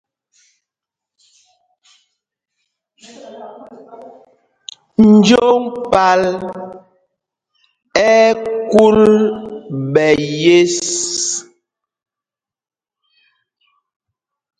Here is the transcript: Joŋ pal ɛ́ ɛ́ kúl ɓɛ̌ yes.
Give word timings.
Joŋ 5.25 5.61
pal 5.91 6.21
ɛ́ 8.07 8.15
ɛ́ 8.27 8.31
kúl 8.71 8.99
ɓɛ̌ 9.93 10.11
yes. 10.43 10.77